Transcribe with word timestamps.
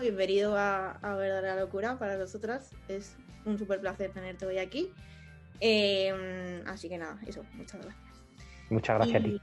bienvenido 0.00 0.56
a, 0.56 0.92
a 0.92 1.14
Verdadera 1.14 1.56
Locura 1.56 1.98
para 1.98 2.16
nosotras. 2.16 2.74
Es 2.88 3.16
un 3.44 3.58
súper 3.58 3.80
placer 3.80 4.10
tenerte 4.12 4.46
hoy 4.46 4.58
aquí. 4.58 4.92
Eh, 5.60 6.62
así 6.66 6.88
que 6.88 6.98
nada, 6.98 7.18
eso, 7.26 7.44
muchas 7.54 7.82
gracias. 7.82 8.04
Muchas 8.70 8.96
gracias 8.96 9.20
a 9.20 9.24
ti. 9.24 9.40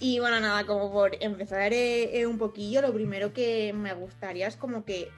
Y 0.00 0.18
bueno, 0.18 0.40
nada, 0.40 0.64
como 0.64 0.90
por 0.90 1.12
empezar 1.20 1.72
eh, 1.72 2.20
eh, 2.20 2.26
un 2.26 2.38
poquillo, 2.38 2.82
lo 2.82 2.92
primero 2.92 3.32
que 3.32 3.72
me 3.72 3.92
gustaría 3.92 4.48
es 4.48 4.56
como 4.56 4.84
que 4.84 5.10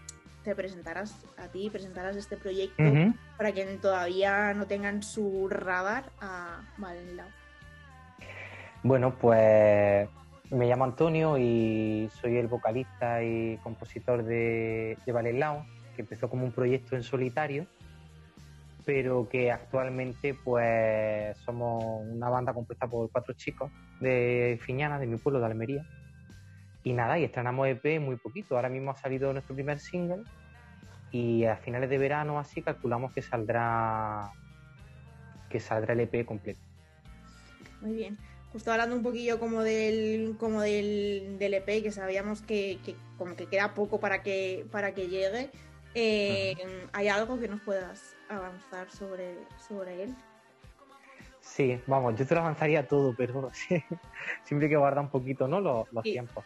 te 0.42 0.54
presentaras 0.56 1.14
a 1.38 1.46
ti, 1.48 1.70
presentaras 1.70 2.16
este 2.16 2.36
proyecto 2.36 2.82
para 3.36 3.52
quien 3.52 3.80
todavía 3.80 4.52
no 4.54 4.66
tengan 4.66 5.02
su 5.04 5.48
radar 5.48 6.10
a 6.20 6.62
Valenlao. 6.78 7.28
Bueno, 8.82 9.16
pues 9.16 10.08
me 10.52 10.66
llamo 10.66 10.84
Antonio 10.84 11.38
y 11.38 12.10
soy 12.20 12.36
el 12.36 12.46
vocalista 12.46 13.22
y 13.22 13.56
compositor 13.62 14.22
de, 14.22 14.98
de 15.04 15.32
Lao, 15.32 15.64
que 15.96 16.02
empezó 16.02 16.28
como 16.28 16.44
un 16.44 16.52
proyecto 16.52 16.94
en 16.94 17.02
solitario, 17.02 17.66
pero 18.84 19.28
que 19.30 19.50
actualmente 19.50 20.34
pues 20.34 21.36
somos 21.38 22.02
una 22.06 22.28
banda 22.28 22.52
compuesta 22.52 22.86
por 22.86 23.10
cuatro 23.10 23.34
chicos 23.34 23.70
de 24.00 24.58
Fiñana, 24.62 24.98
de 24.98 25.06
mi 25.06 25.16
pueblo, 25.16 25.40
de 25.40 25.46
Almería. 25.46 25.86
Y 26.84 26.92
nada, 26.92 27.18
y 27.18 27.24
estrenamos 27.24 27.68
EP 27.68 28.00
muy 28.00 28.16
poquito. 28.16 28.56
Ahora 28.56 28.68
mismo 28.68 28.90
ha 28.90 28.96
salido 28.96 29.32
nuestro 29.32 29.54
primer 29.54 29.78
single 29.78 30.24
y 31.10 31.44
a 31.44 31.56
finales 31.56 31.88
de 31.88 31.96
verano 31.96 32.38
así 32.38 32.60
calculamos 32.60 33.12
que 33.12 33.22
saldrá 33.22 34.30
que 35.48 35.60
saldrá 35.60 35.94
el 35.94 36.00
EP 36.00 36.26
completo. 36.26 36.60
Muy 37.80 37.94
bien 37.94 38.31
justo 38.52 38.70
hablando 38.70 38.94
un 38.94 39.02
poquillo 39.02 39.40
como 39.40 39.62
del 39.62 40.36
como 40.38 40.60
del, 40.60 41.36
del 41.38 41.54
EP 41.54 41.82
que 41.82 41.90
sabíamos 41.90 42.42
que, 42.42 42.78
como 43.16 43.34
que 43.34 43.46
queda 43.46 43.74
poco 43.74 43.98
para 43.98 44.22
que 44.22 44.66
para 44.70 44.94
que 44.94 45.08
llegue 45.08 45.50
eh, 45.94 46.54
hay 46.92 47.08
algo 47.08 47.38
que 47.38 47.48
nos 47.48 47.60
puedas 47.62 48.14
avanzar 48.28 48.90
sobre 48.90 49.36
sobre 49.66 50.04
él 50.04 50.14
sí 51.40 51.80
vamos 51.86 52.14
yo 52.16 52.26
te 52.26 52.34
lo 52.34 52.40
avanzaría 52.40 52.86
todo 52.86 53.14
pero 53.16 53.50
siempre 54.44 54.66
hay 54.66 54.70
que 54.70 54.76
guardar 54.76 55.04
un 55.04 55.10
poquito 55.10 55.48
no 55.48 55.60
los, 55.60 55.86
tiempos. 56.02 56.44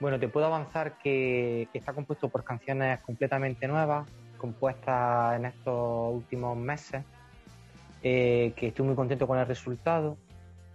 Bueno 0.00 0.18
te 0.18 0.28
puedo 0.28 0.46
avanzar 0.46 0.96
que, 0.98 1.68
está 1.74 1.92
compuesto 1.92 2.30
por 2.30 2.44
canciones 2.44 3.00
completamente 3.00 3.68
nuevas 3.68 4.08
compuestas 4.38 5.36
en 5.36 5.44
estos 5.44 6.14
últimos 6.14 6.56
meses 6.56 7.04
eh, 8.02 8.54
que 8.56 8.68
estoy 8.68 8.86
muy 8.86 8.94
contento 8.94 9.26
con 9.26 9.38
el 9.38 9.46
resultado 9.46 10.16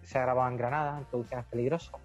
se 0.05 0.17
ha 0.17 0.21
grabado 0.21 0.49
en 0.49 0.57
Granada, 0.57 0.99
en 0.99 1.05
Producciones 1.05 1.45
Peligrosas. 1.47 1.99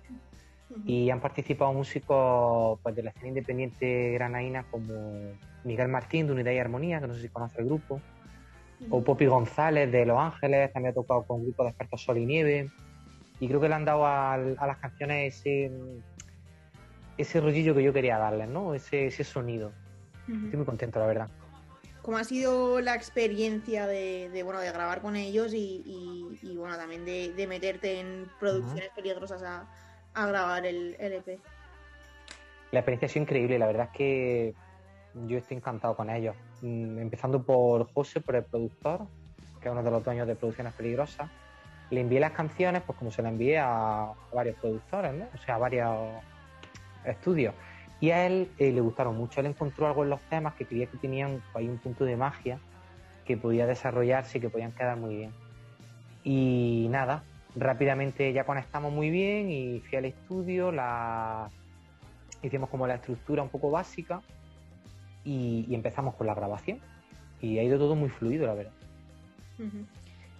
Y 0.84 1.10
han 1.10 1.20
participado 1.20 1.72
músicos 1.72 2.78
pues, 2.82 2.94
de 2.94 3.02
la 3.02 3.10
escena 3.10 3.28
independiente 3.28 4.12
granaína 4.12 4.64
como 4.70 5.32
Miguel 5.64 5.88
Martín 5.88 6.26
de 6.26 6.32
Unidad 6.32 6.52
y 6.52 6.58
Armonía, 6.58 7.00
que 7.00 7.08
no 7.08 7.14
sé 7.14 7.22
si 7.22 7.28
conoce 7.28 7.60
el 7.60 7.66
grupo, 7.66 8.00
o 8.88 9.02
Poppy 9.02 9.26
González 9.26 9.90
de 9.90 10.06
Los 10.06 10.18
Ángeles, 10.18 10.72
también 10.72 10.92
ha 10.92 10.94
tocado 10.94 11.24
con 11.24 11.40
un 11.40 11.46
grupo 11.46 11.64
de 11.64 11.70
expertos 11.70 12.02
Sol 12.02 12.18
y 12.18 12.26
Nieve. 12.26 12.70
Y 13.40 13.48
creo 13.48 13.60
que 13.60 13.68
le 13.68 13.74
han 13.74 13.84
dado 13.84 14.06
a, 14.06 14.36
las 14.36 14.76
canciones 14.78 15.38
ese, 15.38 15.70
ese 17.18 17.40
rollillo 17.40 17.74
que 17.74 17.82
yo 17.82 17.92
quería 17.92 18.18
darles, 18.18 18.48
¿no? 18.48 18.74
Ese, 18.74 19.06
ese 19.06 19.24
sonido. 19.24 19.72
Estoy 20.28 20.56
muy 20.56 20.66
contento, 20.66 21.00
la 21.00 21.06
verdad. 21.06 21.28
¿Cómo 22.02 22.16
ha 22.16 22.24
sido 22.24 22.80
la 22.80 22.94
experiencia 22.94 23.86
de, 23.86 24.42
bueno, 24.42 24.60
de 24.60 24.72
grabar 24.72 25.02
con 25.02 25.16
ellos 25.16 25.52
y, 25.54 26.38
bueno, 26.56 26.76
también 26.76 27.04
de, 27.04 27.46
meterte 27.46 28.00
en 28.00 28.26
producciones 28.38 28.90
peligrosas 28.94 29.42
a, 29.42 30.26
grabar 30.26 30.64
el, 30.64 30.96
EP? 30.98 31.38
La 32.72 32.80
experiencia 32.80 33.06
ha 33.06 33.08
sido 33.08 33.22
increíble, 33.24 33.58
la 33.58 33.66
verdad 33.66 33.88
es 33.92 33.96
que 33.96 34.54
yo 35.26 35.38
estoy 35.38 35.58
encantado 35.58 35.94
con 35.94 36.08
ellos. 36.08 36.34
Mm, 36.62 36.98
empezando 36.98 37.42
por 37.42 37.92
José, 37.92 38.20
por 38.20 38.36
el 38.36 38.44
productor, 38.44 39.06
que 39.60 39.68
es 39.68 39.72
uno 39.72 39.82
de 39.82 39.90
los 39.90 40.04
dueños 40.04 40.26
de 40.26 40.36
Producciones 40.36 40.72
Peligrosas. 40.74 41.28
Le 41.90 42.00
envié 42.00 42.20
las 42.20 42.32
canciones, 42.32 42.82
pues 42.82 42.96
como 42.98 43.10
se 43.10 43.20
las 43.22 43.32
envié 43.32 43.58
a 43.58 44.12
varios 44.32 44.56
productores, 44.56 45.12
¿no? 45.12 45.26
O 45.34 45.38
sea, 45.38 45.56
a 45.56 45.58
varios 45.58 45.96
estudios. 47.04 47.54
Y 48.00 48.10
a 48.10 48.26
él 48.26 48.48
eh, 48.58 48.72
le 48.72 48.80
gustaron 48.80 49.16
mucho. 49.16 49.40
Él 49.40 49.46
encontró 49.46 49.86
algo 49.86 50.04
en 50.04 50.10
los 50.10 50.20
temas 50.22 50.54
que 50.54 50.64
creía 50.64 50.86
que 50.86 50.96
tenían 50.96 51.42
ahí 51.54 51.68
un 51.68 51.78
punto 51.78 52.04
de 52.04 52.16
magia 52.16 52.58
que 53.26 53.36
podía 53.36 53.66
desarrollarse 53.66 54.38
y 54.38 54.40
que 54.40 54.48
podían 54.48 54.72
quedar 54.72 54.96
muy 54.96 55.16
bien. 55.16 55.30
Y 56.24 56.88
nada, 56.90 57.22
rápidamente 57.56 58.32
ya 58.32 58.44
conectamos 58.44 58.92
muy 58.92 59.10
bien 59.10 59.50
y 59.50 59.80
fui 59.80 59.98
al 59.98 60.06
estudio, 60.06 60.72
la 60.72 61.50
hicimos 62.42 62.70
como 62.70 62.86
la 62.86 62.94
estructura 62.94 63.42
un 63.42 63.50
poco 63.50 63.70
básica 63.70 64.22
y, 65.24 65.66
empezamos 65.74 66.14
con 66.14 66.26
la 66.26 66.34
grabación. 66.34 66.80
Y 67.42 67.58
ha 67.58 67.62
ido 67.62 67.78
todo 67.78 67.94
muy 67.94 68.08
fluido, 68.08 68.46
la 68.46 68.54
verdad. 68.54 68.72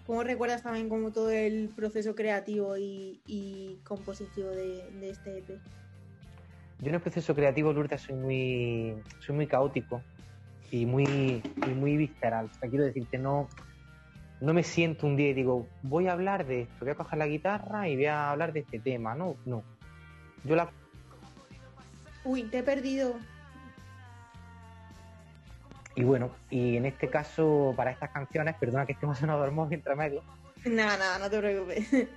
¿Cómo 0.07 0.23
recuerdas 0.23 0.63
también 0.63 0.89
como 0.89 1.13
todo 1.13 1.31
el 1.31 1.71
proceso 1.77 2.15
creativo 2.15 2.77
y, 2.77 3.79
compositivo 3.85 4.49
de, 4.49 4.91
de 4.99 5.11
este 5.11 5.39
EP? 5.39 5.61
Yo 6.81 6.89
en 6.89 6.95
el 6.95 7.01
proceso 7.01 7.35
creativo, 7.35 7.73
Lourdes, 7.73 8.01
soy 8.01 8.15
muy, 8.15 8.95
soy 9.19 9.37
muy 9.37 9.47
caótico 9.47 10.03
y 10.71 10.87
muy, 10.87 11.43
muy 11.77 11.97
visceral. 11.97 12.47
O 12.47 12.55
sea, 12.55 12.71
quiero 12.71 12.85
decirte, 12.85 13.19
no, 13.19 13.49
no 14.41 14.55
me 14.55 14.63
siento 14.63 15.07
un 15.07 15.17
día 15.17 15.29
y 15.29 15.35
digo, 15.35 15.67
voy 15.83 16.09
a 16.09 16.13
hablar 16.13 16.47
de 16.47 16.63
esto, 16.63 16.77
voy 16.81 16.91
a 16.91 16.95
coger 16.95 17.19
la 17.19 17.27
guitarra 17.27 17.87
y 17.89 17.97
voy 17.97 18.07
a 18.07 18.31
hablar 18.31 18.55
de 18.55 18.61
este 18.61 18.79
tema. 18.79 19.15
No, 19.15 19.37
no. 19.45 19.63
Yo 20.45 20.57
la. 20.57 20.71
Uy, 22.25 22.45
te 22.45 22.59
he 22.59 22.63
perdido. 22.63 23.17
Y 25.97 26.05
bueno, 26.05 26.31
y 26.49 26.77
en 26.77 26.87
este 26.87 27.09
caso, 27.09 27.75
para 27.77 27.91
estas 27.91 28.11
canciones, 28.11 28.55
perdona 28.55 28.87
que 28.87 28.93
estemos 28.93 29.21
en 29.21 29.29
dormir 29.29 29.67
mientras 29.69 29.99
medio. 29.99 30.23
Nada, 30.65 30.97
nada, 30.97 31.19
no 31.19 31.29
te 31.29 31.39
preocupes. 31.39 32.09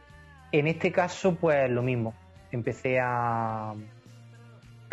En 0.54 0.68
este 0.68 0.92
caso, 0.92 1.36
pues 1.36 1.70
lo 1.70 1.82
mismo. 1.82 2.14
Empecé 2.52 3.00
a, 3.00 3.74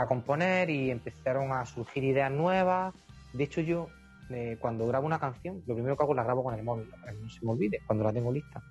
a 0.01 0.07
componer 0.07 0.71
y 0.71 0.91
empezaron 0.91 1.53
a 1.53 1.65
surgir 1.67 2.05
ideas 2.05 2.31
nuevas. 2.31 2.95
De 3.33 3.45
hecho, 3.45 3.61
yo 3.61 3.89
eh, 4.31 4.57
cuando 4.61 4.87
grabo 4.87 5.07
una 5.07 5.19
canción, 5.19 5.63
lo 5.67 5.75
primero 5.75 5.97
que 5.97 6.03
hago 6.03 6.15
la 6.15 6.25
grabo 6.25 6.45
con 6.45 6.55
el 6.55 6.63
móvil, 6.63 6.87
para 6.89 7.13
que 7.13 7.19
no 7.19 7.29
se 7.29 7.45
me 7.45 7.53
olvide, 7.53 7.81
cuando 7.87 8.05
la 8.05 8.13
tengo 8.13 8.33
lista. 8.33 8.63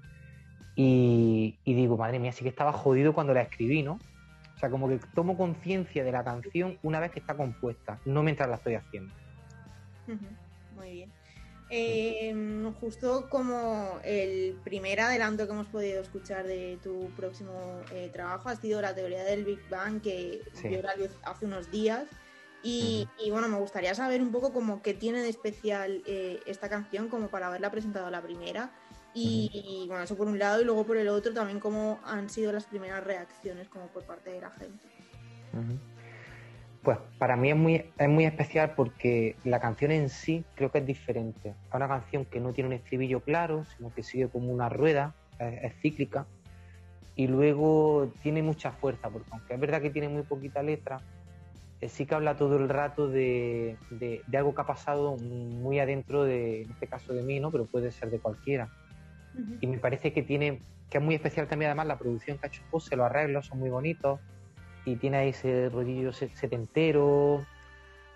Y, 0.75 1.57
digo, 1.65 1.97
madre 1.97 2.19
mía, 2.19 2.31
sí 2.31 2.43
que 2.43 2.49
estaba 2.49 2.71
jodido 2.71 3.13
cuando 3.13 3.33
la 3.33 3.41
escribí, 3.41 3.83
¿no? 3.83 3.99
O 4.55 4.59
sea, 4.59 4.69
como 4.69 4.87
que 4.87 4.99
tomo 5.13 5.37
conciencia 5.37 6.03
de 6.03 6.11
la 6.11 6.23
canción 6.23 6.77
una 6.83 7.01
vez 7.01 7.11
que 7.11 7.19
está 7.19 7.35
compuesta, 7.35 7.99
no 8.05 8.23
mientras 8.23 8.49
la 8.49 8.55
estoy 8.55 8.75
haciendo. 8.75 9.13
Muy 10.77 10.91
bien. 10.91 11.11
Eh, 11.71 12.33
justo 12.79 13.29
como 13.29 13.99
el 14.03 14.55
primer 14.63 15.01
adelanto 15.01 15.45
que 15.45 15.53
hemos 15.53 15.67
podido 15.67 16.01
escuchar 16.01 16.47
de 16.47 16.79
tu 16.83 17.09
próximo 17.15 17.81
eh, 17.91 18.09
trabajo 18.11 18.49
ha 18.49 18.55
sido 18.55 18.81
la 18.81 18.95
teoría 18.95 19.23
del 19.23 19.45
Big 19.45 19.59
Bang 19.69 20.01
que 20.01 20.41
vio 20.63 20.81
la 20.81 20.95
luz 20.95 21.11
hace 21.23 21.45
unos 21.45 21.69
días. 21.69 22.05
Y, 22.61 23.07
bueno, 23.29 23.47
me 23.47 23.57
gustaría 23.57 23.95
saber 23.95 24.21
un 24.21 24.31
poco 24.31 24.51
como 24.51 24.81
qué 24.81 24.93
tiene 24.93 25.21
de 25.21 25.29
especial 25.29 26.03
eh, 26.05 26.41
esta 26.45 26.67
canción 26.67 27.07
como 27.07 27.29
para 27.29 27.47
haberla 27.47 27.71
presentado 27.71 28.09
la 28.09 28.21
primera. 28.21 28.71
Y, 29.13 29.85
bueno, 29.87 30.03
eso 30.03 30.15
por 30.15 30.27
un 30.27 30.37
lado 30.37 30.61
y 30.61 30.65
luego 30.65 30.85
por 30.85 30.97
el 30.97 31.07
otro 31.07 31.33
también 31.33 31.59
cómo 31.59 31.99
han 32.03 32.29
sido 32.29 32.51
las 32.51 32.65
primeras 32.65 33.03
reacciones 33.03 33.67
como 33.69 33.87
por 33.87 34.03
parte 34.03 34.31
de 34.31 34.41
la 34.41 34.51
gente. 34.51 34.85
Pues 36.83 36.97
para 37.17 37.35
mí 37.35 37.49
es 37.49 37.57
muy, 37.57 37.85
es 37.97 38.09
muy 38.09 38.23
especial 38.25 38.73
porque 38.75 39.35
la 39.43 39.59
canción 39.59 39.91
en 39.91 40.09
sí 40.09 40.45
creo 40.55 40.71
que 40.71 40.77
es 40.77 40.85
diferente. 40.85 41.49
Es 41.49 41.73
una 41.73 41.89
canción 41.89 42.23
que 42.25 42.39
no 42.39 42.53
tiene 42.53 42.69
un 42.69 42.73
estribillo 42.73 43.19
claro, 43.19 43.65
sino 43.77 43.93
que 43.93 44.01
sigue 44.01 44.29
como 44.29 44.51
una 44.51 44.69
rueda, 44.69 45.13
es, 45.39 45.73
cíclica. 45.81 46.25
Y 47.15 47.27
luego 47.27 48.13
tiene 48.23 48.41
mucha 48.41 48.71
fuerza, 48.71 49.09
porque 49.09 49.27
aunque 49.31 49.53
es 49.53 49.59
verdad 49.59 49.81
que 49.81 49.89
tiene 49.89 50.07
muy 50.07 50.23
poquita 50.23 50.63
letra, 50.63 51.01
eh, 51.81 51.89
sí 51.89 52.05
que 52.05 52.15
habla 52.15 52.37
todo 52.37 52.55
el 52.55 52.69
rato 52.69 53.09
de, 53.09 53.75
de, 53.89 54.23
algo 54.37 54.55
que 54.55 54.61
ha 54.61 54.65
pasado 54.65 55.17
muy 55.17 55.79
adentro 55.79 56.23
de, 56.23 56.61
en 56.61 56.71
este 56.71 56.87
caso 56.87 57.13
de 57.13 57.23
mí, 57.23 57.41
¿no? 57.41 57.51
Pero 57.51 57.65
puede 57.65 57.91
ser 57.91 58.09
de 58.09 58.19
cualquiera. 58.19 58.69
Y 59.59 59.67
me 59.67 59.79
parece 59.79 60.13
que 60.13 60.23
tiene, 60.23 60.61
que 60.89 60.97
es 60.97 61.03
muy 61.03 61.15
especial 61.15 61.47
también 61.47 61.69
además 61.69 61.87
la 61.87 61.97
producción 61.97 62.37
que 62.37 62.47
ha 62.47 62.49
hecho 62.49 62.61
José, 62.71 62.95
los 62.95 63.05
arreglos 63.05 63.47
son 63.47 63.59
muy 63.59 63.69
bonitos 63.69 64.19
y 64.85 64.95
tiene 64.95 65.17
ahí 65.17 65.29
ese 65.29 65.69
rollillo 65.69 66.11
setentero. 66.13 67.45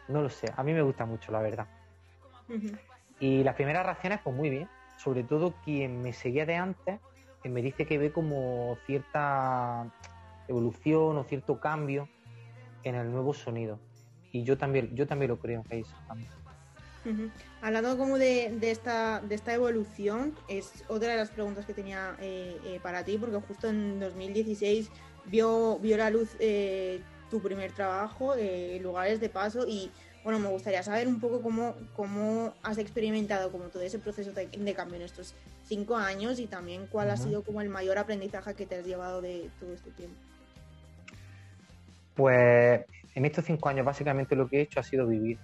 No 0.08 0.22
lo 0.22 0.30
sé, 0.30 0.52
a 0.56 0.64
mí 0.64 0.74
me 0.74 0.82
gusta 0.82 1.06
mucho, 1.06 1.32
la 1.32 1.42
verdad. 1.42 1.68
Y 3.20 3.44
las 3.44 3.56
primeras 3.56 3.86
reacciones, 3.86 4.20
pues 4.24 4.36
muy 4.36 4.50
bien. 4.50 4.70
Sobre 4.98 5.24
todo 5.24 5.54
quien 5.64 6.02
me 6.02 6.14
seguía 6.14 6.46
de 6.46 6.56
antes, 6.56 7.00
que 7.42 7.50
me 7.50 7.62
dice 7.62 7.86
que 7.86 7.98
ve 7.98 8.12
como 8.12 8.78
cierta 8.86 9.92
evolución 10.48 11.18
o 11.18 11.24
cierto 11.24 11.60
cambio 11.60 12.08
en 12.84 12.96
el 12.96 13.12
nuevo 13.12 13.34
sonido. 13.34 13.80
Y 14.32 14.44
yo 14.44 14.58
también, 14.58 14.96
yo 14.96 15.08
también 15.08 15.30
lo 15.30 15.40
creo 15.40 15.64
que 15.64 15.80
eso 15.80 15.96
también. 16.08 16.30
Hablando 17.62 17.98
como 17.98 18.18
de, 18.18 18.58
esta, 18.62 19.20
de 19.20 19.36
esta 19.36 19.54
evolución, 19.54 20.36
es 20.48 20.86
otra 20.88 21.12
de 21.12 21.18
las 21.18 21.32
preguntas 21.32 21.66
que 21.66 21.74
tenía 21.74 22.16
eh, 22.20 22.58
eh, 22.66 22.80
para 22.82 23.04
ti, 23.04 23.18
porque 23.18 23.36
justo 23.42 23.68
en 23.68 24.00
2016 24.00 24.90
vio, 25.26 25.80
vio 25.80 25.98
la 25.98 26.10
luz 26.10 26.36
eh, 26.40 27.02
tu 27.30 27.42
primer 27.42 27.72
trabajo, 27.72 28.36
eh, 28.36 28.80
Lugares 28.82 29.20
de 29.20 29.30
Paso, 29.30 29.66
y 29.68 29.92
bueno, 30.24 30.40
me 30.40 30.48
gustaría 30.50 30.84
saber 30.84 31.08
un 31.08 31.20
poco 31.20 31.42
cómo, 31.42 31.76
cómo 31.96 32.54
has 32.64 32.78
experimentado 32.78 33.52
como 33.52 33.66
todo 33.66 33.84
ese 33.84 34.00
proceso 34.00 34.32
de, 34.32 34.74
cambio 34.74 34.96
en 34.96 35.02
estos 35.02 35.36
cinco 35.66 35.98
años 35.98 36.40
y 36.40 36.48
también 36.48 36.88
cuál 36.88 37.10
ha 37.10 37.18
sido 37.18 37.44
como 37.44 37.62
el 37.62 37.70
mayor 37.70 37.98
aprendizaje 37.98 38.54
que 38.54 38.66
te 38.66 38.76
has 38.76 38.86
llevado 38.86 39.22
de 39.22 39.50
todo 39.60 39.74
este 39.74 39.92
tiempo. 39.92 40.16
Pues 42.16 42.86
en 43.16 43.26
estos 43.26 43.46
cinco 43.46 43.68
años 43.68 43.86
básicamente 43.86 44.36
lo 44.36 44.48
que 44.48 44.60
he 44.60 44.62
hecho 44.62 44.80
ha 44.80 44.84
sido 44.84 45.08
vivir. 45.08 45.38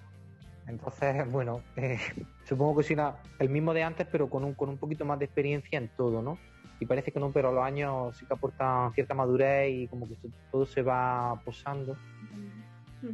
Entonces, 0.67 1.29
bueno, 1.31 1.61
eh, 1.75 1.99
supongo 2.47 2.77
que 2.77 2.83
será 2.83 3.21
el 3.39 3.49
mismo 3.49 3.73
de 3.73 3.83
antes, 3.83 4.07
pero 4.09 4.29
con 4.29 4.45
un, 4.45 4.53
con 4.53 4.69
un 4.69 4.77
poquito 4.77 5.03
más 5.03 5.19
de 5.19 5.25
experiencia 5.25 5.77
en 5.77 5.89
todo, 5.89 6.21
¿no? 6.21 6.37
Y 6.79 6.85
parece 6.85 7.11
que 7.11 7.19
no, 7.19 7.31
pero 7.31 7.51
los 7.51 7.63
años 7.63 8.17
sí 8.17 8.25
que 8.25 8.33
aportan 8.33 8.93
cierta 8.93 9.13
madurez 9.13 9.69
y 9.71 9.87
como 9.87 10.07
que 10.07 10.15
todo 10.51 10.65
se 10.65 10.81
va 10.81 11.39
posando. 11.43 11.97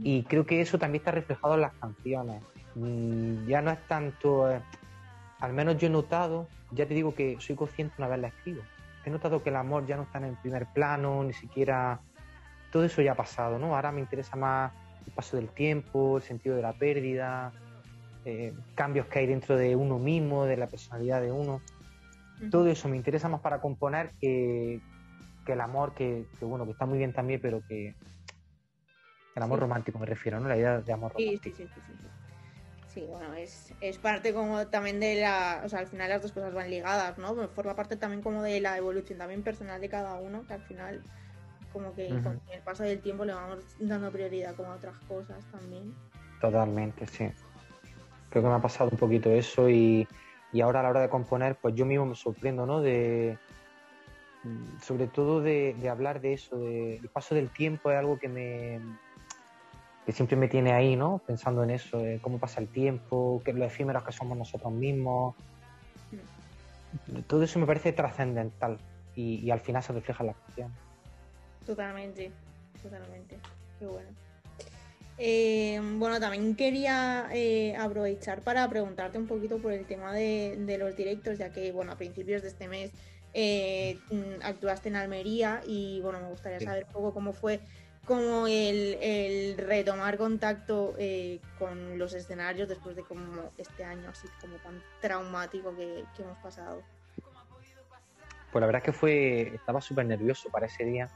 Y 0.01 0.23
creo 0.23 0.45
que 0.45 0.61
eso 0.61 0.77
también 0.77 1.01
está 1.01 1.11
reflejado 1.11 1.55
en 1.55 1.61
las 1.61 1.73
canciones. 1.73 2.43
Ya 3.47 3.61
no 3.61 3.71
es 3.71 3.87
tanto, 3.87 4.51
eh, 4.51 4.61
al 5.39 5.53
menos 5.53 5.77
yo 5.77 5.87
he 5.87 5.89
notado, 5.89 6.47
ya 6.71 6.85
te 6.85 6.93
digo 6.93 7.15
que 7.15 7.37
soy 7.39 7.55
consciente 7.55 7.95
una 7.97 8.07
vez 8.07 8.19
la 8.19 8.27
escribo. 8.27 8.61
He 9.05 9.09
notado 9.09 9.43
que 9.43 9.49
el 9.49 9.55
amor 9.55 9.85
ya 9.85 9.95
no 9.95 10.03
está 10.03 10.17
en 10.17 10.25
el 10.25 10.35
primer 10.37 10.65
plano, 10.73 11.23
ni 11.23 11.33
siquiera 11.33 11.99
todo 12.71 12.83
eso 12.83 13.01
ya 13.01 13.13
ha 13.13 13.15
pasado, 13.15 13.57
¿no? 13.59 13.75
Ahora 13.75 13.91
me 13.91 14.01
interesa 14.01 14.35
más 14.35 14.73
el 15.05 15.13
paso 15.13 15.37
del 15.37 15.49
tiempo, 15.49 16.17
el 16.17 16.23
sentido 16.23 16.55
de 16.55 16.61
la 16.61 16.73
pérdida, 16.73 17.53
eh, 18.25 18.53
cambios 18.73 19.05
que 19.05 19.19
hay 19.19 19.27
dentro 19.27 19.55
de 19.55 19.75
uno 19.75 19.99
mismo, 19.99 20.45
de 20.45 20.57
la 20.57 20.67
personalidad 20.67 21.21
de 21.21 21.31
uno. 21.31 21.61
Todo 22.51 22.67
eso 22.67 22.89
me 22.89 22.97
interesa 22.97 23.29
más 23.29 23.41
para 23.41 23.59
componer 23.59 24.11
que, 24.19 24.81
el 25.47 25.61
amor, 25.61 25.93
que, 25.93 26.25
bueno, 26.41 26.65
que 26.65 26.71
está 26.71 26.85
muy 26.85 26.97
bien 26.97 27.13
también, 27.13 27.39
pero 27.41 27.61
que 27.67 27.95
el 29.35 29.43
amor 29.43 29.59
romántico 29.59 29.99
me 29.99 30.05
refiero, 30.05 30.39
¿no? 30.39 30.49
La 30.49 30.57
idea 30.57 30.81
de 30.81 30.93
amor 30.93 31.13
romántico. 31.13 31.55
Sí, 31.55 31.63
sí, 31.65 31.69
sí, 31.73 31.81
sí. 31.87 32.07
Sí, 32.95 33.05
bueno, 33.09 33.33
es, 33.33 33.73
es, 33.81 33.97
parte 33.97 34.33
como 34.33 34.67
también 34.67 35.01
de 35.01 35.15
la, 35.15 35.61
o 35.65 35.69
sea, 35.69 35.79
al 35.79 35.87
final 35.87 36.09
las 36.09 36.21
dos 36.21 36.31
cosas 36.31 36.53
van 36.53 36.69
ligadas, 36.69 37.17
¿no? 37.17 37.35
Forma 37.49 37.75
parte 37.75 37.97
también 37.97 38.21
como 38.21 38.41
de 38.41 38.61
la 38.61 38.77
evolución 38.77 39.19
también 39.19 39.43
personal 39.43 39.81
de 39.81 39.89
cada 39.89 40.15
uno, 40.15 40.43
que 40.47 40.53
al 40.53 40.61
final 40.61 41.01
como 41.73 41.93
que 41.93 42.07
con 42.07 42.39
el 42.53 42.61
paso 42.61 42.83
del 42.83 43.01
tiempo 43.01 43.25
le 43.25 43.33
vamos 43.33 43.59
dando 43.79 44.09
prioridad 44.09 44.55
como 44.55 44.71
a 44.71 44.75
otras 44.75 44.95
cosas 45.09 45.43
también. 45.51 45.93
Totalmente, 46.39 47.05
sí. 47.05 47.27
Creo 48.29 48.43
que 48.43 48.49
me 48.49 48.55
ha 48.55 48.61
pasado 48.61 48.89
un 48.89 48.97
poquito 48.97 49.29
eso 49.29 49.69
y, 49.69 50.07
ahora 50.61 50.79
a 50.79 50.83
la 50.83 50.89
hora 50.89 51.01
de 51.01 51.09
componer, 51.09 51.55
pues 51.55 51.75
yo 51.75 51.85
mismo 51.85 52.05
me 52.05 52.15
sorprendo, 52.15 52.65
¿no? 52.65 52.81
De, 52.81 53.37
sobre 54.81 55.07
todo 55.07 55.41
de, 55.41 55.75
hablar 55.89 56.21
de 56.21 56.33
eso, 56.33 56.57
de, 56.57 56.97
el 56.97 57.09
paso 57.09 57.35
del 57.35 57.49
tiempo 57.49 57.91
es 57.91 57.97
algo 57.97 58.19
que 58.19 58.29
me 58.29 58.79
que 60.05 60.11
siempre 60.11 60.37
me 60.37 60.47
tiene 60.47 60.71
ahí, 60.71 60.95
¿no? 60.95 61.19
Pensando 61.25 61.63
en 61.63 61.71
eso, 61.71 61.97
de 61.97 62.19
cómo 62.21 62.37
pasa 62.37 62.61
el 62.61 62.67
tiempo, 62.67 63.41
que 63.43 63.53
lo 63.53 63.65
efímeros 63.65 64.03
que 64.03 64.11
somos 64.11 64.37
nosotros 64.37 64.71
mismos. 64.71 65.33
Mm. 67.07 67.21
Todo 67.21 67.43
eso 67.43 67.57
me 67.57 67.65
parece 67.65 67.91
trascendental 67.91 68.77
y, 69.15 69.37
y, 69.37 69.49
al 69.49 69.61
final 69.61 69.81
se 69.81 69.93
refleja 69.93 70.21
en 70.21 70.27
la 70.27 70.33
canción. 70.33 70.71
Totalmente, 71.65 72.31
totalmente. 72.83 73.39
Qué 73.79 73.87
bueno. 73.87 74.09
Eh, 75.17 75.79
bueno, 75.97 76.19
también 76.19 76.55
quería 76.55 77.29
eh, 77.31 77.75
aprovechar 77.77 78.41
para 78.41 78.67
preguntarte 78.69 79.17
un 79.17 79.27
poquito 79.27 79.59
por 79.59 79.71
el 79.71 79.85
tema 79.85 80.13
de, 80.13 80.77
los 80.77 80.95
directos, 80.95 81.37
ya 81.37 81.51
que, 81.51 81.71
bueno, 81.71 81.93
a 81.93 81.95
principios 81.95 82.41
de 82.41 82.49
este 82.49 82.67
mes 82.67 82.91
eh, 83.33 83.97
mm, 84.11 84.41
actuaste 84.43 84.89
en 84.89 84.97
Almería 84.97 85.61
y, 85.65 86.01
bueno, 86.01 86.19
me 86.19 86.29
gustaría 86.29 86.59
saber 86.59 86.85
un 86.87 86.93
poco 86.93 87.13
cómo 87.13 87.33
fue 87.33 87.61
como 88.05 88.45
el, 88.45 89.55
retomar 89.57 90.17
contacto 90.17 90.95
con 91.57 91.97
los 91.97 92.13
escenarios 92.13 92.69
después 92.69 92.95
de 92.95 93.03
como 93.03 93.51
este 93.57 93.83
año 93.83 94.09
así 94.09 94.27
como 94.39 94.57
tan 94.57 94.83
traumático 95.01 95.75
que, 95.75 96.03
que 96.15 96.23
hemos 96.23 96.37
pasado. 96.39 96.83
Pues 98.51 98.61
la 98.61 98.67
verdad 98.67 98.81
es 98.81 98.85
que 98.85 98.93
fue, 98.93 99.55
estaba 99.55 99.81
súper 99.81 100.05
nervioso 100.05 100.49
para 100.49 100.67
ese 100.67 100.85
día 100.85 101.09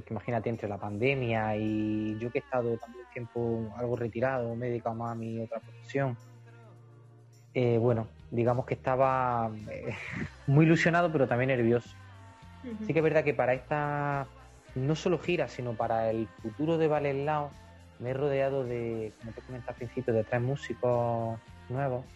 porque 0.00 0.14
imagínate 0.14 0.48
entre 0.48 0.66
la 0.66 0.78
pandemia 0.78 1.54
y 1.56 2.16
yo 2.18 2.30
que 2.30 2.38
he 2.38 2.40
estado 2.40 2.78
también 2.78 3.04
tiempo 3.12 3.70
algo 3.76 3.96
retirado, 3.96 4.56
me 4.56 4.66
he 4.66 4.70
dedicado 4.70 4.94
más 4.94 5.12
a 5.12 5.14
mi 5.14 5.42
otra 5.42 5.60
profesión, 5.60 6.16
eh, 7.52 7.76
bueno, 7.76 8.08
digamos 8.30 8.64
que 8.64 8.72
estaba 8.72 9.50
eh, 9.70 9.94
muy 10.46 10.64
ilusionado 10.64 11.12
pero 11.12 11.28
también 11.28 11.48
nervioso. 11.48 11.90
Sí 12.86 12.92
que 12.92 13.00
es 13.00 13.02
verdad 13.02 13.24
que 13.24 13.34
para 13.34 13.52
esta, 13.52 14.26
no 14.74 14.94
solo 14.94 15.18
gira, 15.18 15.48
sino 15.48 15.74
para 15.74 16.10
el 16.10 16.26
futuro 16.42 16.78
de 16.78 16.88
Valenlao, 16.88 17.50
me 17.98 18.10
he 18.10 18.14
rodeado 18.14 18.64
de, 18.64 19.12
como 19.18 19.32
te 19.32 19.42
comenté 19.42 19.68
al 19.68 19.76
principio, 19.76 20.14
de 20.14 20.24
tres 20.24 20.40
músicos 20.40 21.38
nuevos 21.68 22.06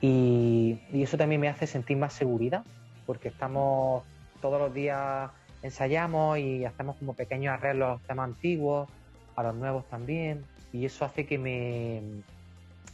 y, 0.00 0.80
y 0.92 1.04
eso 1.04 1.16
también 1.16 1.40
me 1.40 1.48
hace 1.48 1.68
sentir 1.68 1.96
más 1.96 2.14
seguridad, 2.14 2.64
porque 3.06 3.28
estamos 3.28 4.02
todos 4.40 4.60
los 4.60 4.74
días 4.74 5.30
ensayamos 5.62 6.38
y 6.38 6.64
hacemos 6.64 6.96
como 6.96 7.14
pequeños 7.14 7.54
arreglos 7.54 7.88
a 7.88 7.92
los 7.92 8.02
temas 8.02 8.24
antiguos, 8.24 8.88
a 9.36 9.42
los 9.42 9.54
nuevos 9.54 9.88
también, 9.88 10.44
y 10.72 10.84
eso 10.84 11.04
hace 11.04 11.26
que 11.26 11.38
me, 11.38 12.02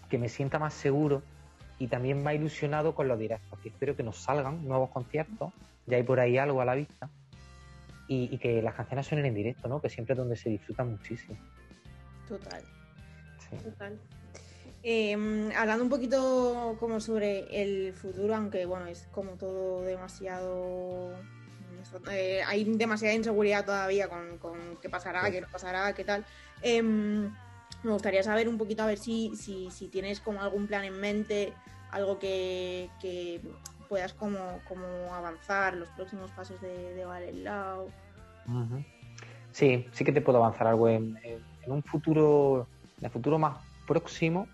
que 0.09 0.19
me 0.19 0.29
sienta 0.29 0.59
más 0.59 0.75
seguro 0.75 1.23
y 1.79 1.87
también 1.87 2.23
más 2.23 2.35
ilusionado 2.35 2.94
con 2.94 3.09
los 3.09 3.19
directos, 3.19 3.59
que 3.61 3.69
espero 3.69 3.97
que 3.97 4.03
nos 4.03 4.19
salgan 4.19 4.67
nuevos 4.67 4.91
conciertos, 4.91 5.53
ya 5.87 5.97
hay 5.97 6.03
por 6.03 6.20
ahí 6.20 6.37
algo 6.38 6.61
a 6.61 6.65
la 6.65 6.75
vista, 6.75 7.09
y, 8.09 8.38
que 8.38 8.62
las 8.62 8.75
canciones 8.75 9.06
suenen 9.06 9.26
en 9.26 9.35
directo, 9.35 9.69
¿no? 9.69 9.81
que 9.81 9.91
siempre 9.91 10.15
es 10.15 10.19
donde 10.19 10.35
se 10.35 10.49
disfruta 10.49 10.82
muchísimo. 10.82 11.37
Total. 12.26 12.62
Total. 13.62 13.99
Em, 14.82 15.50
hablando 15.56 15.85
un 15.85 15.91
poquito 15.91 16.76
como 16.81 17.00
sobre 17.00 17.62
el 17.62 17.93
futuro, 17.93 18.35
aunque 18.35 18.65
bueno, 18.65 18.87
es 18.87 19.06
como 19.12 19.32
todo 19.32 19.82
demasiado 19.82 21.12
eh, 22.11 22.43
hay 22.46 22.64
demasiada 22.64 23.14
inseguridad 23.14 23.64
todavía 23.64 24.08
con, 24.08 24.79
qué 24.81 24.88
pasará, 24.88 25.31
qué 25.31 25.40
no 25.40 25.49
pasará, 25.50 25.93
qué 25.94 26.05
tal. 26.05 26.25
Em, 26.62 27.32
me 27.82 27.93
gustaría 27.93 28.23
saber 28.23 28.49
un 28.49 28.58
poquito 28.58 28.82
a 28.82 28.87
ver 28.87 28.99
si, 28.99 29.35
si, 29.37 29.70
si 29.70 29.88
tienes 29.88 30.20
como 30.20 30.43
algún 30.43 30.67
plan 30.67 30.85
en 30.85 30.99
mente, 31.00 31.52
algo 31.90 32.19
que, 32.19 32.90
puedas 33.88 34.12
como, 34.12 34.61
como 34.69 34.87
avanzar, 35.14 35.75
los 35.75 35.88
próximos 35.90 36.31
pasos 36.32 36.61
de, 36.61 36.94
de 36.94 37.05
Valelao. 37.05 37.88
Sí, 39.52 39.87
sí 39.93 40.05
que 40.05 40.12
te 40.12 40.20
puedo 40.20 40.38
avanzar 40.38 40.67
algo 40.67 40.88
en, 40.88 41.19
un 41.67 41.82
futuro, 41.82 42.67
en 42.99 43.06
el 43.06 43.10
futuro 43.10 43.39
más 43.39 43.58
próximo. 43.86 44.46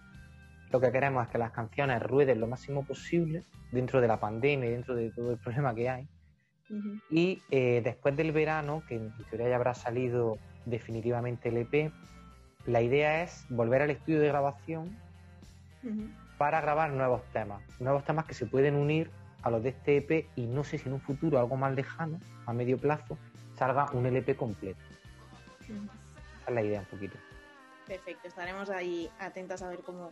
Lo 0.71 0.81
que 0.81 0.91
queremos 0.91 1.25
es 1.27 1.31
que 1.31 1.39
las 1.39 1.53
canciones 1.53 2.03
rueden 2.03 2.41
lo 2.41 2.47
máximo 2.47 2.85
posible 2.85 3.43
dentro 3.71 4.01
de 4.01 4.09
la 4.09 4.19
pandemia 4.19 4.69
y 4.69 4.73
dentro 4.73 4.95
de 4.95 5.11
todo 5.11 5.33
el 5.33 5.39
problema 5.39 5.75
que 5.75 5.89
hay 5.89 6.09
y 7.11 7.43
eh, 7.51 7.83
después 7.85 8.17
del 8.17 8.33
verano, 8.33 8.83
que 8.89 8.97
en 8.97 9.13
teoría 9.31 9.51
ya 9.51 9.57
habrá 9.57 9.75
salido 9.75 10.39
definitivamente 10.65 11.51
el 11.51 11.59
EP, 11.59 11.93
la 12.67 12.81
idea 12.81 13.23
es 13.23 13.45
volver 13.51 13.83
al 13.83 13.91
estudio 13.91 14.21
de 14.21 14.29
grabación 14.29 14.99
para 16.39 16.61
grabar 16.61 16.93
nuevos 16.93 17.23
temas. 17.33 17.63
Nuevos 17.79 18.05
temas 18.05 18.25
que 18.25 18.35
se 18.35 18.47
pueden 18.47 18.75
unir 18.75 19.11
a 19.43 19.51
los 19.51 19.63
de 19.63 19.71
este 19.71 19.99
EP 19.99 20.27
y 20.37 20.47
no 20.47 20.65
sé 20.65 20.79
si 20.79 20.89
en 20.89 20.95
un 20.95 21.01
futuro, 21.01 21.39
algo 21.39 21.57
más 21.57 21.75
lejano, 21.75 22.19
a 22.47 22.53
medio 22.53 22.79
plazo, 22.79 23.19
salga 23.55 23.91
un 23.93 24.07
LP 24.07 24.35
completo. 24.35 24.81
Esa 25.61 26.49
es 26.49 26.55
la 26.55 26.63
idea 26.63 26.81
un 26.81 26.87
poquito. 26.87 27.17
Perfecto, 27.87 28.29
estaremos 28.29 28.71
ahí 28.71 29.11
atentas 29.19 29.63
a 29.63 29.69
ver 29.69 29.81
cómo, 29.81 30.11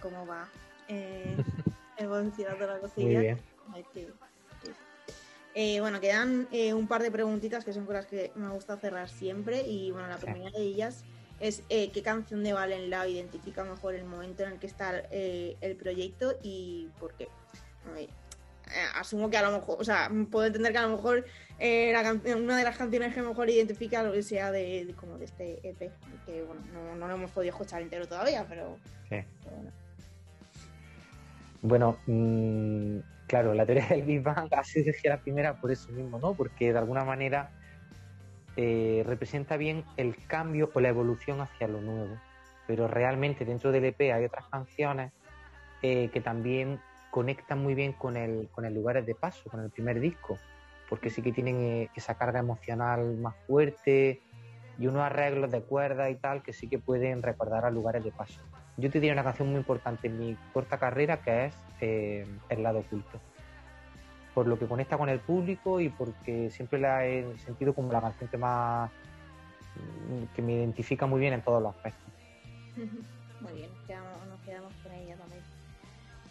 cómo 0.00 0.26
va 0.26 0.48
eh, 0.88 1.36
evolucionando 1.98 2.66
la 2.66 2.78
cosilla. 2.80 3.36
Muy 3.68 3.84
bien. 3.94 4.31
Eh, 5.54 5.80
bueno, 5.80 6.00
quedan 6.00 6.48
eh, 6.50 6.72
un 6.72 6.88
par 6.88 7.02
de 7.02 7.10
preguntitas 7.10 7.64
que 7.64 7.72
son 7.72 7.84
cosas 7.84 8.06
que 8.06 8.32
me 8.34 8.48
gusta 8.48 8.76
cerrar 8.76 9.08
siempre. 9.08 9.62
Y 9.62 9.90
bueno, 9.90 10.08
la 10.08 10.16
primera 10.16 10.50
de 10.50 10.62
ellas 10.62 11.04
es 11.40 11.62
eh, 11.68 11.90
qué 11.92 12.02
canción 12.02 12.42
de 12.42 12.52
Valen 12.52 12.92
identifica 13.10 13.64
mejor 13.64 13.94
el 13.94 14.04
momento 14.04 14.44
en 14.44 14.52
el 14.52 14.58
que 14.58 14.66
está 14.66 14.98
el 15.10 15.76
proyecto 15.76 16.34
y 16.42 16.88
por 16.98 17.14
qué. 17.14 17.28
asumo 18.94 19.28
que 19.28 19.36
a 19.36 19.42
lo 19.42 19.52
mejor, 19.58 19.76
o 19.80 19.84
sea, 19.84 20.10
puedo 20.30 20.46
entender 20.46 20.72
que 20.72 20.78
a 20.78 20.86
lo 20.86 20.96
mejor 20.96 21.26
una 21.58 22.56
de 22.56 22.64
las 22.64 22.76
canciones 22.76 23.14
que 23.14 23.22
mejor 23.22 23.50
identifica 23.50 24.02
lo 24.02 24.12
que 24.12 24.22
sea 24.22 24.50
de, 24.50 24.94
como 24.98 25.18
de 25.18 25.26
este 25.26 25.60
EP, 25.68 25.90
que 26.24 26.42
bueno, 26.42 26.62
no, 26.96 27.08
lo 27.08 27.14
hemos 27.14 27.30
podido 27.30 27.52
escuchar 27.52 27.82
entero 27.82 28.08
todavía, 28.08 28.46
pero, 28.48 28.78
sí. 29.08 29.16
bueno. 29.44 29.81
Mm, 31.62 32.98
claro, 33.26 33.54
la 33.54 33.64
teoría 33.64 33.86
del 33.86 34.02
Big 34.02 34.22
Bang 34.22 34.48
así 34.56 34.82
decía 34.82 35.12
la 35.12 35.20
primera 35.20 35.60
por 35.60 35.70
eso 35.70 35.92
mismo, 35.92 36.18
¿no? 36.18 36.34
Porque 36.34 36.72
de 36.72 36.78
alguna 36.78 37.04
manera 37.04 37.50
eh, 38.56 39.02
representa 39.06 39.56
bien 39.56 39.84
el 39.96 40.16
cambio 40.26 40.70
o 40.74 40.80
la 40.80 40.88
evolución 40.88 41.40
hacia 41.40 41.68
lo 41.68 41.80
nuevo. 41.80 42.16
Pero 42.66 42.88
realmente 42.88 43.44
dentro 43.44 43.72
del 43.72 43.84
EP 43.84 44.12
hay 44.12 44.24
otras 44.24 44.46
canciones 44.46 45.12
eh, 45.82 46.10
que 46.12 46.20
también 46.20 46.80
conectan 47.10 47.58
muy 47.58 47.74
bien 47.74 47.92
con 47.92 48.16
el, 48.16 48.48
con 48.52 48.64
el 48.64 48.74
Lugares 48.74 49.04
de 49.06 49.14
Paso, 49.14 49.50
con 49.50 49.60
el 49.60 49.70
primer 49.70 50.00
disco, 50.00 50.38
porque 50.88 51.10
sí 51.10 51.22
que 51.22 51.32
tienen 51.32 51.60
eh, 51.60 51.90
esa 51.94 52.14
carga 52.14 52.40
emocional 52.40 53.16
más 53.18 53.34
fuerte, 53.46 54.22
y 54.78 54.86
unos 54.86 55.02
arreglos 55.02 55.50
de 55.50 55.62
cuerdas 55.62 56.10
y 56.10 56.16
tal 56.16 56.42
que 56.42 56.52
sí 56.52 56.68
que 56.68 56.78
pueden 56.78 57.22
recordar 57.22 57.64
a 57.64 57.70
lugares 57.70 58.02
de 58.04 58.10
paso. 58.10 58.40
Yo 58.76 58.90
te 58.90 59.00
diría 59.00 59.12
una 59.12 59.24
canción 59.24 59.48
muy 59.48 59.58
importante 59.58 60.08
en 60.08 60.18
mi 60.18 60.36
corta 60.52 60.78
carrera 60.78 61.18
que 61.18 61.46
es 61.46 61.54
eh, 61.80 62.26
El 62.48 62.62
lado 62.62 62.80
oculto. 62.80 63.20
Por 64.34 64.46
lo 64.46 64.58
que 64.58 64.66
conecta 64.66 64.96
con 64.96 65.08
el 65.08 65.20
público 65.20 65.80
y 65.80 65.90
porque 65.90 66.50
siempre 66.50 66.78
la 66.78 67.06
he 67.06 67.38
sentido 67.38 67.74
como 67.74 67.92
la 67.92 68.00
canción 68.00 68.30
que 68.30 68.38
más 68.38 68.90
que 70.34 70.42
me 70.42 70.52
identifica 70.52 71.06
muy 71.06 71.20
bien 71.20 71.34
en 71.34 71.42
todos 71.42 71.62
los 71.62 71.74
aspectos. 71.74 72.12
Muy 73.40 73.52
bien, 73.54 73.70
nos 74.28 74.40
quedamos 74.42 74.72
con 74.84 74.92
ella 74.92 75.16
también. 75.16 75.42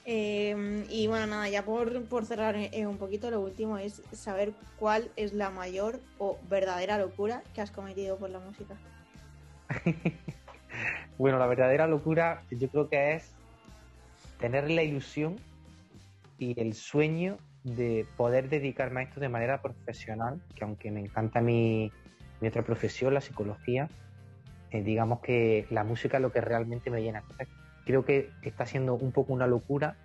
Eh, 0.05 0.85
y 0.89 1.07
bueno, 1.07 1.27
nada, 1.27 1.49
ya 1.49 1.63
por, 1.65 2.05
por 2.05 2.25
cerrar 2.25 2.55
eh, 2.55 2.87
un 2.87 2.97
poquito, 2.97 3.29
lo 3.29 3.41
último 3.41 3.77
es 3.77 4.01
saber 4.13 4.53
cuál 4.79 5.11
es 5.15 5.33
la 5.33 5.49
mayor 5.49 5.99
o 6.17 6.39
verdadera 6.49 6.97
locura 6.97 7.43
que 7.53 7.61
has 7.61 7.71
cometido 7.71 8.17
por 8.17 8.29
la 8.29 8.39
música. 8.39 8.77
bueno, 11.17 11.37
la 11.37 11.47
verdadera 11.47 11.87
locura 11.87 12.43
yo 12.51 12.69
creo 12.69 12.89
que 12.89 13.13
es 13.13 13.31
tener 14.39 14.69
la 14.69 14.83
ilusión 14.83 15.37
y 16.37 16.59
el 16.59 16.73
sueño 16.73 17.37
de 17.63 18.07
poder 18.17 18.49
dedicarme 18.49 19.01
a 19.01 19.03
esto 19.03 19.19
de 19.19 19.29
manera 19.29 19.61
profesional, 19.61 20.41
que 20.55 20.63
aunque 20.63 20.89
me 20.89 20.99
encanta 20.99 21.41
mi, 21.41 21.91
mi 22.39 22.47
otra 22.47 22.63
profesión, 22.63 23.13
la 23.13 23.21
psicología, 23.21 23.87
eh, 24.71 24.81
digamos 24.81 25.19
que 25.19 25.67
la 25.69 25.83
música 25.83 26.17
es 26.17 26.21
lo 26.21 26.31
que 26.31 26.41
realmente 26.41 26.89
me 26.89 27.01
llena. 27.01 27.23
creo 27.85 28.05
que 28.05 28.31
está 28.41 28.65
siendo 28.65 28.95
un 28.95 29.11
poco 29.11 29.33
una 29.33 29.47
locura. 29.47 29.95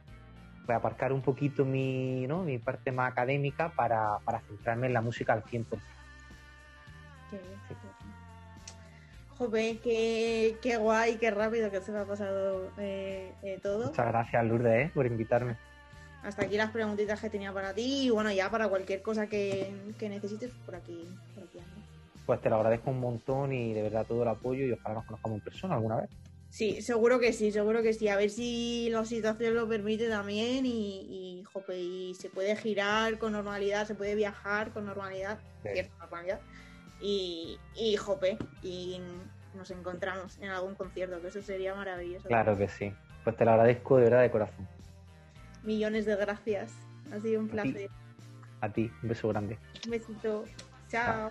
Voy 0.67 0.75
a 0.75 0.79
aparcar 0.79 1.13
un 1.13 1.23
poquito 1.23 1.65
mi, 1.65 2.27
¿no? 2.27 2.43
mi 2.43 2.59
parte 2.59 2.91
más 2.91 3.13
académica 3.13 3.71
para, 3.71 4.19
para 4.25 4.41
centrarme 4.41 4.89
en 4.89 4.93
la 4.93 5.01
música 5.01 5.33
al 5.33 5.45
100%. 5.45 5.67
Qué 7.31 7.39
bien, 7.39 7.61
Joder, 9.39 9.79
qué, 9.79 10.57
qué, 10.63 10.77
guay, 10.77 11.17
qué 11.17 11.31
rápido 11.31 11.71
que 11.71 11.81
se 11.81 11.93
me 11.93 11.99
ha 11.99 12.05
pasado 12.05 12.71
eh, 12.79 13.33
eh, 13.43 13.59
todo. 13.63 13.89
Muchas 13.89 14.07
gracias, 14.07 14.45
Lourdes, 14.45 14.91
por 14.93 15.07
invitarme. 15.07 15.57
Hasta 16.23 16.45
aquí 16.45 16.57
las 16.57 16.71
preguntitas 16.71 17.21
que 17.21 17.31
tenía 17.31 17.53
para 17.53 17.75
ti 17.75 18.07
y 18.07 18.11
bueno, 18.11 18.33
ya 18.33 18.51
para 18.51 18.69
cualquier 18.69 19.03
cosa 19.03 19.29
que, 19.29 19.73
que 19.99 20.09
necesites, 20.09 20.51
por 20.65 20.75
aquí, 20.75 21.07
por 21.35 21.45
aquí 21.45 21.59
pues 22.27 22.41
te 22.41 22.51
lo 22.51 22.57
agradezco 22.57 22.91
un 22.91 23.01
montón 23.01 23.53
y 23.53 23.73
de 23.73 23.83
verdad 23.83 24.05
todo 24.07 24.23
el 24.23 24.29
apoyo 24.29 24.67
y 24.67 24.73
ojalá 24.73 24.97
nos 24.97 25.07
conozcamos 25.07 25.39
en 25.39 25.45
persona 25.45 25.75
alguna 25.77 26.01
vez. 26.01 26.11
Sí, 26.51 26.83
seguro 26.83 27.21
que 27.21 27.33
sí, 27.33 27.53
seguro 27.53 27.83
que 27.83 27.93
sí. 27.93 28.09
A 28.09 28.17
ver 28.17 28.31
si 28.31 28.89
la 28.91 29.05
situación 29.05 29.55
lo 29.55 29.69
permite 29.69 30.09
también 30.09 30.67
y, 30.67 31.43
y, 31.71 32.15
se 32.15 32.29
puede 32.29 32.57
girar 32.57 33.19
con 33.19 33.33
normalidad, 33.33 33.87
se 33.87 33.95
puede 33.95 34.15
viajar 34.15 34.73
con 34.73 34.87
normalidad, 34.87 35.39
cierta 35.63 35.95
normalidad. 35.99 36.41
Y, 37.01 37.59
y, 37.75 37.97
jope, 37.97 38.39
y 38.63 39.01
nos 39.55 39.71
encontramos 39.71 40.39
en 40.39 40.51
algún 40.51 40.75
concierto, 40.75 41.21
que 41.21 41.29
eso 41.29 41.43
sería 41.43 41.75
maravilloso. 41.75 42.29
Claro 42.29 42.57
que 42.57 42.69
sí. 42.69 42.93
Pues 43.25 43.37
te 43.37 43.45
lo 43.45 43.53
agradezco 43.53 43.97
de 43.97 44.05
verdad 44.05 44.23
de 44.23 44.31
corazón. 44.31 44.69
Millones 45.63 46.07
de 46.07 46.17
gracias. 46.17 46.73
Ha 47.13 47.21
sido 47.21 47.41
un 47.41 47.49
placer. 47.49 47.91
A 48.61 48.73
ti, 48.73 48.91
un 49.03 49.09
beso 49.09 49.29
grande. 49.29 49.59
Un 49.85 49.91
besito. 49.91 50.45
Chao. 50.89 51.31